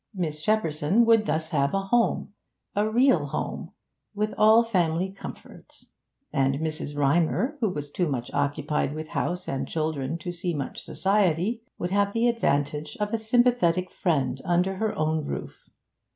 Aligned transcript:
Miss 0.15 0.41
Shepperson 0.43 1.05
would 1.05 1.27
thus 1.27 1.49
have 1.49 1.75
a 1.75 1.81
home 1.83 2.33
a 2.75 2.89
real 2.89 3.27
home 3.27 3.71
with 4.15 4.33
all 4.35 4.63
family 4.63 5.11
comforts, 5.11 5.91
and 6.33 6.55
Mrs. 6.55 6.97
Rymer, 6.97 7.55
who 7.59 7.69
was 7.69 7.91
too 7.91 8.07
much 8.09 8.33
occupied 8.33 8.95
with 8.95 9.09
house 9.09 9.47
and 9.47 9.67
children 9.67 10.17
to 10.17 10.31
see 10.31 10.55
much 10.55 10.81
society, 10.81 11.61
would 11.77 11.91
have 11.91 12.13
the 12.13 12.27
advantage 12.27 12.97
of 12.99 13.13
a 13.13 13.19
sympathetic 13.19 13.91
friend 13.91 14.41
under 14.43 14.77
her 14.77 14.97
own 14.97 15.23
roof. 15.23 15.69